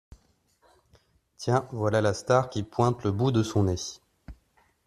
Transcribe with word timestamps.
Tiens, 1.37 1.67
voilà 1.73 2.01
la 2.01 2.15
star 2.15 2.49
qui 2.49 2.63
pointe 2.63 3.03
le 3.03 3.11
bout 3.11 3.31
de 3.31 3.43
son 3.43 3.65
nez. 3.65 3.99